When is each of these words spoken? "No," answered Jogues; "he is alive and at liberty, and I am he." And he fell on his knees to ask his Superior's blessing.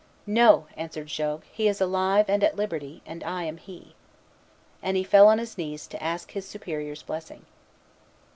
"No," 0.25 0.65
answered 0.75 1.09
Jogues; 1.09 1.45
"he 1.53 1.67
is 1.67 1.79
alive 1.79 2.25
and 2.27 2.43
at 2.43 2.55
liberty, 2.55 3.03
and 3.05 3.23
I 3.23 3.43
am 3.43 3.57
he." 3.57 3.93
And 4.81 4.97
he 4.97 5.03
fell 5.03 5.27
on 5.27 5.37
his 5.37 5.59
knees 5.59 5.85
to 5.85 6.03
ask 6.03 6.31
his 6.31 6.47
Superior's 6.47 7.03
blessing. 7.03 7.45